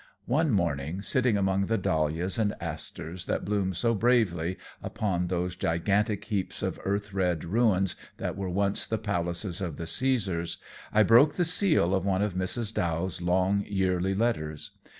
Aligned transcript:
One 0.25 0.49
morning, 0.49 1.03
sitting 1.03 1.37
among 1.37 1.67
the 1.67 1.77
dahlias 1.77 2.39
and 2.39 2.55
asters 2.59 3.27
that 3.27 3.45
bloom 3.45 3.71
so 3.71 3.93
bravely 3.93 4.57
upon 4.81 5.27
those 5.27 5.55
gigantic 5.55 6.25
heaps 6.25 6.63
of 6.63 6.79
earth 6.83 7.13
red 7.13 7.45
ruins 7.45 7.95
that 8.17 8.35
were 8.35 8.49
once 8.49 8.87
the 8.87 8.97
palaces 8.97 9.61
of 9.61 9.75
the 9.77 9.83
Cæsars, 9.83 10.57
I 10.91 11.03
broke 11.03 11.35
the 11.35 11.45
seal 11.45 11.93
of 11.93 12.03
one 12.03 12.23
of 12.23 12.33
Mrs. 12.33 12.73
Dow's 12.73 13.21
long 13.21 13.63
yearly 13.67 14.15
letters. 14.15 14.71